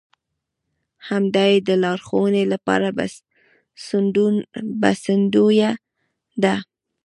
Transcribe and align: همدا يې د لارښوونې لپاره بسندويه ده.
همدا 1.07 1.43
يې 1.51 1.57
د 1.67 1.69
لارښوونې 1.83 2.43
لپاره 2.53 2.87
بسندويه 4.89 5.71
ده. 6.43 6.55